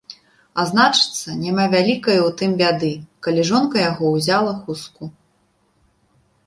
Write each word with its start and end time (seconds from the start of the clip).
А 0.61 0.63
значыцца, 0.69 1.35
няма 1.41 1.65
вялікае 1.75 2.15
ў 2.27 2.31
тым 2.39 2.51
бяды, 2.63 2.91
калі 3.27 3.41
жонка 3.51 3.75
яго 3.91 4.05
ўзяла 4.17 4.51
хустку. 4.65 5.03